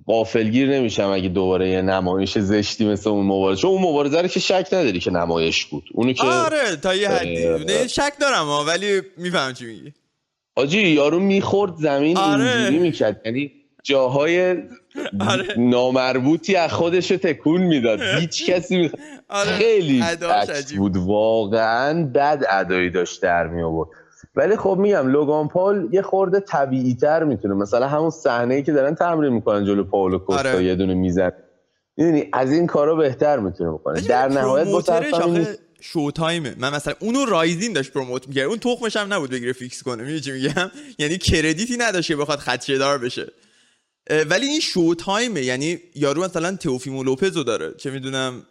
[0.06, 3.60] قافلگیر نمیشم اگه دوباره یه نمایش زشتی مثل اون مبارزه.
[3.60, 5.84] چون اون مبارزه رو که شک نداری که نمایش بود.
[5.92, 7.88] اونو که آره تا یه حدی.
[7.88, 9.92] شک دارم ولی میفهم چی میگی.
[10.56, 12.44] آجی یارو می‌خورد زمین آره.
[12.44, 13.20] اینجوری می‌کرد.
[13.24, 14.56] یعنی جاهای
[15.20, 15.59] آره.
[15.59, 18.00] نامربوطی از خودش رو تکون می‌داد.
[18.00, 18.90] هیچ کسی می...
[19.28, 19.50] آره.
[19.50, 20.04] خیلی
[20.76, 20.96] بود.
[20.96, 23.88] واقعا بد ادایی داشت در می آورد.
[24.37, 27.54] ولی خب میگم لوگان پال یه خورده طبیعی تر می‌تونه.
[27.54, 30.64] مثلا همون صحنه ای که دارن تمرین می‌کنن جلو پاولو کوستا آره.
[30.64, 31.33] یه دونه میزن
[31.96, 34.00] می‌دونی از این کارا بهتر می‌تونه بکنه.
[34.00, 34.83] در نهایت با
[35.80, 36.54] Showtime ه.
[36.59, 38.46] من مثلا اونو Rizin داشت promote می‌کرد.
[38.46, 40.02] اون تخمش هم نبود بگیره fix کنه.
[40.02, 43.26] می‌دونی چی میگم؟ یعنی credit ی نداشت که بخواد خدشه دار بشه.
[44.10, 45.42] ولی این Showtime ه.
[45.42, 48.42] یعنی یارو مثلا تئوفیمو لوپزو داره چه می‌دونم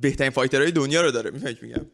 [0.00, 1.86] بهترین fighter های دنیا رو داره می‌فهمی میگم؟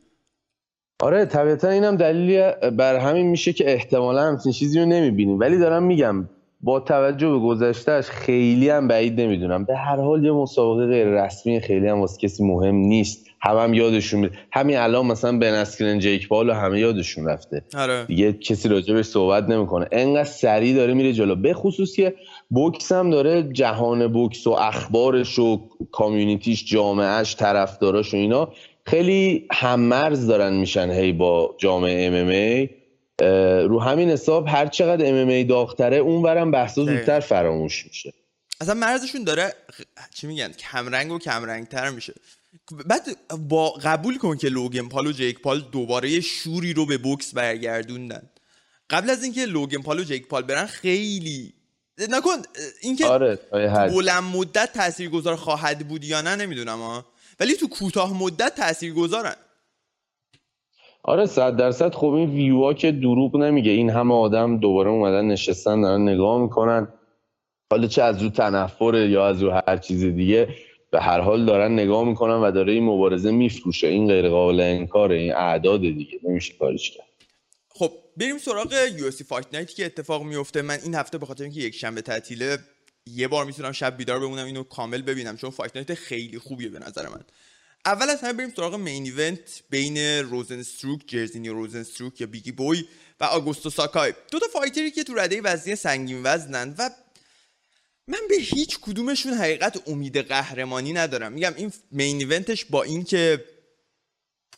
[1.00, 5.40] آره طبیعتا اینم دلیلی بر همین میشه که احتمالا همچین چیزی رو نمی‌بینیم.
[5.40, 6.28] ولی دارم میگم
[6.60, 9.64] با توجه به گذشتهش خیلی هم بعید نمی‌دونم.
[9.64, 13.26] به هر حال یه مسابقه غیر رسمی خیلی هم واسه کسی مهم نیست.
[13.40, 14.32] هم هم یادشون میره.
[14.52, 17.62] همین الان مثلا بن اسکرن جیک پال همه یادشون رفته.
[17.76, 18.04] آره.
[18.04, 19.88] دیگه کسی راجبش صحبت نمی‌کنه.
[19.92, 21.34] انقدر سریع داره میره جلو.
[21.34, 22.14] به خصوص که
[22.54, 28.52] بوکس هم داره جهان بوکس و اخبارش و کامیونیتیش جامعهش طرفداراش و اینا
[28.86, 32.68] خیلی هممرز دارن میشن هی با جامعه ام ام
[33.68, 38.12] رو همین حساب هر چقدر ام ام داغتره اونورم بحثا زودتر فراموش میشه.
[38.60, 39.52] اصلا مرزشون داره
[40.14, 42.14] چی میگن کمرنگ و کمرنگ تر میشه.
[42.86, 43.02] بعد
[43.48, 48.30] با قبول کن که لوگن پال و جیک پال دوباره شوری رو به بوکس برگردوندن.
[48.90, 51.52] قبل از اینکه لوگن پال و جیک پال برن خیلی
[51.98, 52.36] نکن
[52.82, 53.38] اینکه آره
[53.88, 57.04] بلند مدت تاثیرگذار خواهد بود یا نه نمی‌دونم ها
[57.40, 59.34] ولی تو کوتاه مدت تاثیرگذارن.
[61.02, 61.94] آره صد درصد.
[61.94, 63.70] خب این ویوا که دروغ نمیگه.
[63.70, 66.88] این همه آدم دوباره اومدن نشستن دارن نگاه می‌کنن.
[67.70, 70.48] حالا چه از رو تنفره یا از رو هر چیز دیگه
[70.90, 73.86] به هر حال دارن نگاه می‌کنن و داره این مبارزه میفروشه.
[73.86, 76.20] این غیر قابل انکاره این اعداد دیگه.
[76.24, 77.06] نمیشه کارش کرد.
[78.16, 80.62] بریم سراغ یه fight night ی که اتفاق میفته.
[80.62, 82.58] من این هفته به خاطر اینکه یک شنبه تعطیله
[83.06, 86.78] یه بار می‌تونم شب بیدار بمونم اینو کامل ببینم چون fight night خیلی خوبیه به
[86.78, 87.24] نظر من.
[87.86, 92.52] اول از همه بریم سراغ main event بین روزن استروک جرزینیو روزن استروک یا بیگی
[92.52, 92.84] بوی
[93.20, 94.14] و آگوستو ساکای.
[94.30, 96.90] دو تا fighter ی که تو رده وزنی سنگین وزنن و
[98.08, 101.32] من به هیچ کدومشون حقیقت امید قهرمانی ندارم.
[101.32, 103.44] میگم این main event ش با اینکه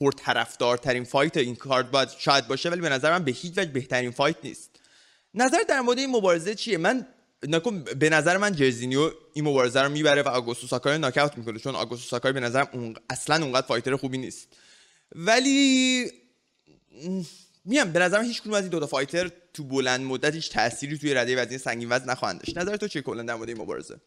[0.01, 4.11] پرطرفدارترین fight این کارت باید شاید باشه ولی به نظر من به هیچ وجه بهترین
[4.11, 4.81] fight نیست.
[5.35, 7.07] نظر در مورد این مبارزه چیه؟ من
[7.49, 11.75] نکن به نظر من جرزینیو این مبارزه رو می‌بره و آگوستو ساکای ناکاوت می‌کنه چون
[11.75, 12.95] آگوستو ساکای به نظرم اون...
[13.11, 14.49] اصلا اونقدر fighter خوبی نیست.
[15.15, 16.05] ولی
[17.65, 20.99] میگم به نظرم هیچ کدوم از این دو تا fighter تو بلند مدت هیچ تأثیری
[20.99, 22.59] توی رده وزنی سنگین وزن نخواهند داشت.
[22.59, 24.01] نظر تو چیه کلا در مورد این مبارزه؟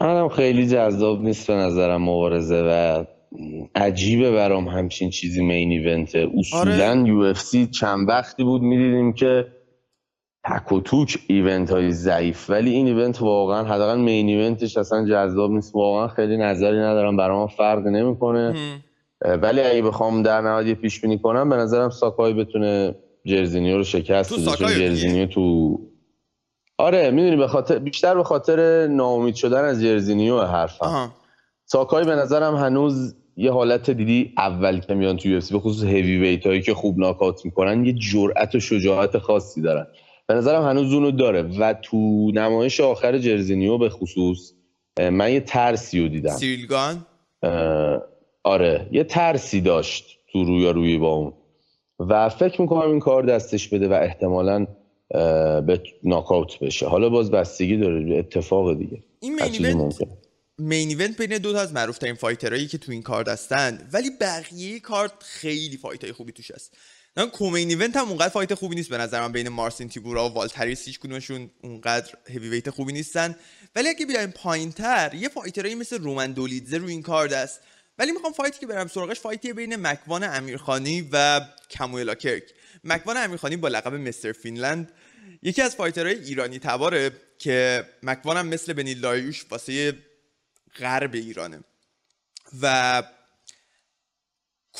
[0.00, 3.04] منم خیلی جذاب نیست به نظرم مبارزه و
[3.74, 7.08] عجیبه برام همچین چیزی main event اصولا آره.
[7.08, 9.46] UFC چند وقتی بود می‌دیدیم که
[10.44, 12.50] تک و توک event های ضعیف.
[12.50, 15.74] ولی این event واقعا حداقل main event ش اصلا جذاب نیست.
[15.74, 17.16] واقعا خیلی نظری ندارم.
[17.16, 18.54] برام فرق نمی‌کنه.
[19.42, 24.32] ولی اگه بخوام در نهایت پیش بینی کنم به نظرم ساکای بتونه جرزینیو رو شکست
[24.32, 24.56] بده.
[24.56, 25.78] چون جرزینیو تو
[26.78, 31.12] آره می‌دونی به خاطر بیشتر به خاطر ناامید شدن از جرزینیو حرفم.
[31.70, 36.18] ساکای به نظرم هنوز یه حالت دیدی اول که میان تو یو به خصوص هیوی
[36.18, 39.86] ویت هایی که خوب ناکات می‌کنن یه جرأت و شجاعت خاصی دارن.
[40.26, 44.52] به نظرم هنوز اونو داره و تو نمایش آخر جرزینیو به خصوص
[45.12, 46.30] من یه ترسی رو دیدم.
[46.36, 47.06] سیلگان
[48.44, 51.32] آره یه ترسی داشت تو روی روی با اون.
[51.98, 54.66] و فکر می‌کنم این کار دستش بده و احتمالا
[55.66, 56.86] به ناکاوت بشه.
[56.86, 59.02] حالا باز بستگی داره اتفاق دیگه.
[59.20, 59.36] این
[60.58, 63.88] main event بین دو تا از معروف ترین fighter هایی که تو این کارد هستن
[63.92, 66.74] ولی بقیه کارت خیلی fight های خوبی توش هست.
[67.16, 70.32] نه co-main event هم اونقدر fight خوبی نیست به نظر من بین مارسین تیبورا و
[70.32, 73.36] والت هریس هیچ کدومشون اونقدر هیوی خوبی نیستن.
[73.76, 77.60] ولی اگه بیایم پایینتر یه fighter ایی مثل رومن دولیدزه روی این کارد است
[77.98, 81.40] ولی می‌خوام fight ی که برم سراغش fight ی بین مکوان امیرخانی و
[81.70, 82.42] کاموئلا کرک.
[82.84, 84.32] مکوان امیرخانی با لقب Mr.
[84.32, 84.92] Finland
[85.42, 89.94] یکی از fighter های ایرانی تباره که مکوان هم مثل بنیل داریوش واسه
[90.76, 91.60] غرب ایرانه.
[92.62, 93.02] و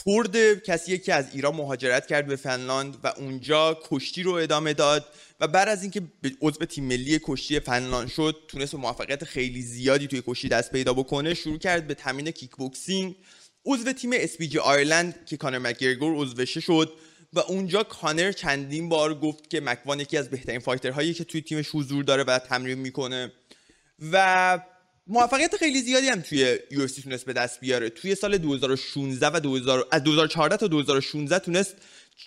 [0.04, 5.06] کرد کسی که از ایران مهاجرت کرد به فنلاند و اونجا کشتی رو ادامه داد
[5.40, 6.02] و بعد از اینکه
[6.40, 10.94] عضو تیم ملی کشتی فنلاند شد تونست به موفقیت خیلی زیادی توی کشتی دست پیدا
[10.94, 13.16] بکنه شروع کرد به تمرین کیک بوکسینگ
[13.66, 16.92] عضو تیم SBG Ireland که کانر مکگرگور عضوشه شد
[17.32, 21.40] و اونجا کانر چندین بار گفت که مکوان یکی از بهترین fighter هایی که توی
[21.40, 23.32] تیمش حضور داره و تمرین می‌کنه.
[24.12, 24.58] و
[25.10, 27.90] موفقیت خیلی زیادی هم توی UFC تونست به دست بیاره.
[27.90, 31.74] توی سال 2016 و 2000 از 2014 تا 2016 تونست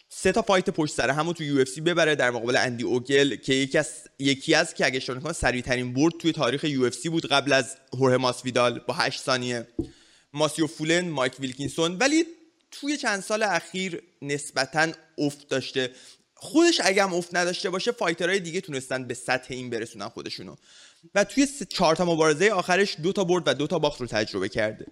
[0.10, 2.16] سه تا fight پشت سر همو توی UFC ببره.
[2.16, 3.88] در مقابل اندی اوگل که یکی از
[4.20, 5.00] یکی از که اگه
[5.34, 9.68] سریع ترین برد توی تاریخ UFC بود قبل از هورهه ماسویدال با 8 ثانیه.
[10.34, 11.98] ماسیو فولن مایک ویلکینسون.
[11.98, 12.26] ولی
[12.72, 15.92] توی چند سال اخیر نسبتا افت داشته.
[16.36, 20.56] خودش اگه هم افت نداشته باشه fighter های دیگه تونستن به سطح این برسونن خودشونو.
[21.16, 24.50] و توی چهار تا مبارزه آخرش دو تا برد و دو تا باخت رو تجربه
[24.50, 24.86] کرده.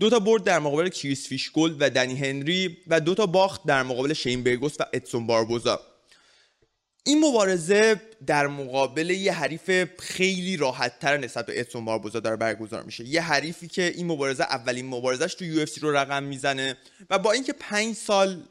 [0.00, 3.82] دو تا برد در مقابل کریس فیشگولد و دنی هنری و دو تا باخت در
[3.82, 5.80] مقابل شین برگوس و ادسون باربوزا.
[7.04, 12.82] این مبارزه در مقابل یه حریف خیلی راحت تر نسبت به ادسون باربوزا داره برگزار
[12.82, 13.04] میشه.
[13.04, 16.76] یه حریفی که این مبارزه اولین مبارزش تو UFC رو رقم می‌زنه
[17.10, 18.42] و با اینکه پنج سال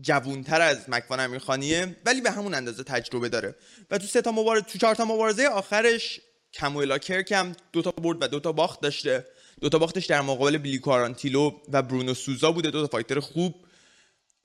[0.00, 3.54] جوونتر از مکوان امیرخانیه ولی به همون اندازه تجربه داره.
[3.90, 6.20] و تو سه تا مبارزه تو چهار تا مبارزه آخرش
[6.56, 9.24] کمویلا کرک هم دو تا برد و دو تا باخت داشته.
[9.60, 12.70] دو تا باختش در مقابل بیلی کارانتیلو و برونو سوزا بوده.
[12.70, 13.54] دو تا fighter خوب.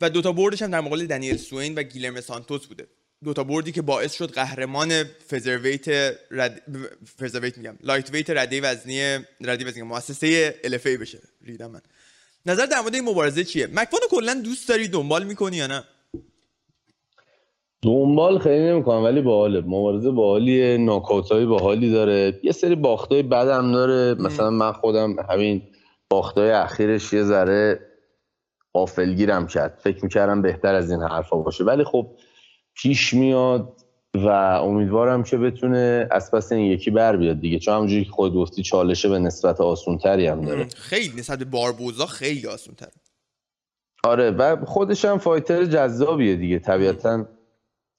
[0.01, 2.87] و دو تا بردش هم در مقابل دنیل سوین و گیلرم سانتوس بوده.
[3.23, 5.87] دو تا بردی که باعث شد قهرمان featherweight
[6.31, 6.61] رد...
[7.19, 11.19] featherweight میگم lightweight رده وزنی رده وزنی مؤسسه LFA بشه.
[11.41, 11.81] ریدم من.
[12.45, 15.83] نظر در مورد این مبارزه چیه؟ مکوانو کلا دوست داری دنبال می‌کنی یا نه؟
[17.83, 19.61] دنبال خیلی نمی‌کنم ولی باحاله.
[19.61, 22.39] مبارزه باحالیه ناکاوت های باحالی داره.
[22.43, 24.21] یه سری باختای بدم داره.
[24.21, 25.61] مثلا من خودم همین
[26.09, 27.79] باختای اخیرش یه ذره
[28.73, 29.79] قافلگیرم کرد.
[29.83, 31.63] فکر می‌کردم بهتر از این حرفا باشه.
[31.63, 32.07] ولی خب
[32.75, 33.73] پیش میاد
[34.15, 37.59] و امیدوارم که بتونه از پس این یکی بر بیاد دیگه.
[37.59, 40.65] چون همونجوری که خود گفتی چالشه به نسبت آسونتری هم داره.
[40.75, 42.87] خیلی نسبت باربوزا خیلی آسونتر
[44.03, 46.59] آره و خودش هم fighter جذابیه دیگه.
[46.59, 47.25] طبیعتا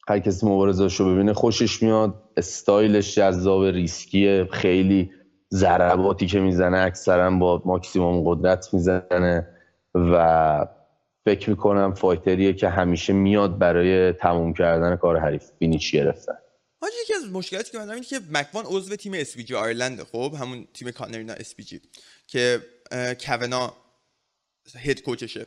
[0.08, 2.22] هر کسی مبارزش رو ببینه خوشش میاد.
[2.36, 4.48] استایلش جذاب ریسکیه.
[4.52, 5.10] خیلی
[5.54, 9.48] ضرباتی که می‌زنه اکثرا با ماکسیموم قدرت می‌زنه
[9.94, 10.66] و
[11.24, 15.44] فکر می‌کنم fighter یه که همیشه میاد برای تموم کردن کار حریف.
[15.58, 16.34] finish گرفتن؟
[16.80, 20.66] حاجی یکی از مشکلاتی که من اینه که مکوان عضو تیم SBG Ireland خب؟ همون
[20.74, 21.80] تیم کانرینا SBG
[22.26, 22.62] که
[23.26, 23.72] کاوانا
[24.78, 25.46] head coach شه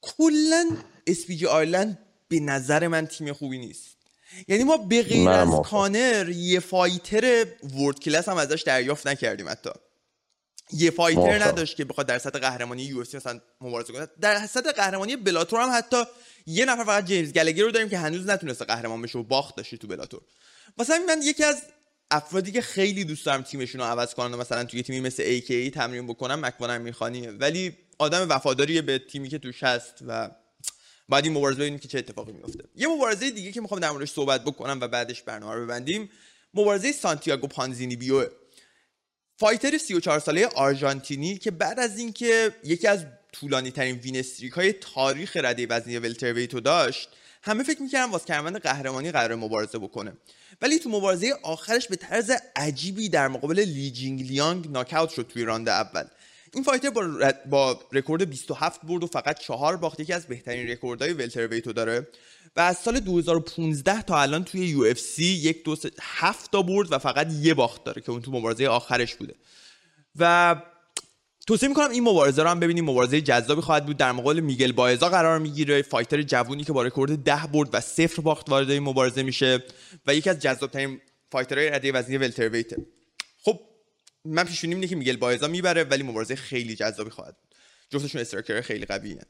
[0.00, 0.64] کلا
[1.06, 1.98] SBG Ireland
[2.34, 3.96] به نظر من تیم خوبی نیست.
[4.48, 7.46] یعنی ما به غیر از کانر یه fighter
[7.78, 9.70] world class هم ازش دریافت نکردیم حتی.
[10.72, 14.08] یه fighter نداشت که بخواد در سطح قهرمانی UFC مثلا مبارزه کنه.
[14.20, 16.04] در سطح قهرمانی Bellator هم حتی
[16.46, 19.76] یه نفر فقط جیمز گلگر رو داریم که هنوز نتونسته قهرمان بشه و باخت داشته
[19.76, 20.20] تو Bellator.
[20.78, 21.62] مثلا من یکی از
[22.10, 26.06] افرادی که خیلی دوست دارم تیمشون رو عوض کنن مثلا توی تیمی مثل ای تمرین
[26.06, 30.30] بکنم مکوان امیرخانیه ولی آدم وفاداری به تیمی که توش هست و
[31.08, 34.10] بعد این مبارزه ببینیم که چه اتفاقی میفته یه مبارزه دیگه که می‌خوام در موردش
[34.10, 36.10] صحبت بکنم و بعدش برنامه رو ببندیم.
[36.54, 38.26] مبارزه سانتیاگو پانزینیبیو
[39.36, 44.72] fighter 34 ساله آرژانتینی که بعد از اینکه یکی از طولانی ترین win streak های
[44.72, 47.08] تاریخ رده وزنی welterweight و داشت
[47.42, 50.12] همه فکر می‌کردن واس کمربند قهرمانی قراره مبارزه بکنه.
[50.62, 55.44] ولی تو مبارزه آخرش به طرز عجیبی در مقابل لی جینگ لیانگ ناک‌اوت شد توی
[55.44, 56.04] راند اول.
[56.54, 60.00] این fighter با, با رکورد 27 برد و فقط چهار باخت.
[60.00, 62.08] یکی از بهترین رکوردهای welterweight و داره.
[62.56, 67.32] و از سال 2015 تا الان توی UFC یک دو هفت تا برد و فقط
[67.32, 69.34] یه باخت داره که اون تو مبارزه آخرش بوده.
[70.18, 70.56] و
[71.46, 72.84] توصیه می‌کنم این مبارزه رو هم ببینیم.
[72.90, 73.96] مبارزه جذابی خواهد بود.
[73.96, 75.82] در مقابل میگل بایزا قرار می‌گیره.
[75.82, 79.64] fighter جوونی که با رکورد ده برد و صفر باخت وارد این مبارزه میشه.
[80.06, 81.00] و یکی از جذابترین
[81.32, 82.70] فایترهای رده وزنی ولترویت
[83.42, 83.60] خب
[84.24, 87.54] من پیش اینه که میگل بایزا می‌بره ولی مبارزه خیلی جذابی خواهد بود.
[87.90, 89.22] جفتشون استراکچر خیلی قویه.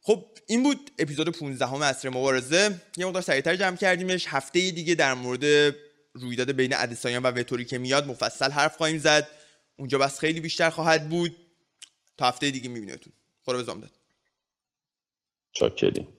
[0.00, 2.80] خب این بود اپیزود 15 همه اصر مبارزه.
[2.96, 4.26] یه مقدار سریعتر جمع کردیمش.
[4.28, 5.74] هفته دیگه در مورد
[6.12, 9.28] رویداد بین ادسایان و وتوری که میاد مفصل حرف خواهیم زد.
[9.76, 11.36] اونجا بس خیلی بیشتر خواهد بود.
[12.16, 13.12] تا هفته دیگه میبینیتون
[13.44, 13.88] خدا به
[15.52, 16.17] چاکریم.